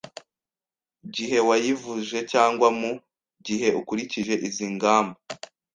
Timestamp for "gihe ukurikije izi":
3.47-4.65